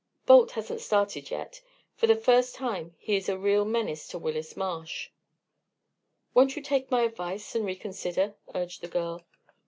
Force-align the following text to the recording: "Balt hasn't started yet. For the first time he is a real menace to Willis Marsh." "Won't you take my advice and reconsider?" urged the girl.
"Balt 0.25 0.53
hasn't 0.53 0.81
started 0.81 1.29
yet. 1.29 1.61
For 1.95 2.07
the 2.07 2.15
first 2.15 2.55
time 2.55 2.95
he 2.97 3.15
is 3.15 3.29
a 3.29 3.37
real 3.37 3.63
menace 3.65 4.07
to 4.07 4.17
Willis 4.17 4.57
Marsh." 4.57 5.09
"Won't 6.33 6.55
you 6.55 6.61
take 6.63 6.89
my 6.89 7.01
advice 7.03 7.53
and 7.53 7.63
reconsider?" 7.67 8.33
urged 8.55 8.81
the 8.81 8.87
girl. 8.87 9.23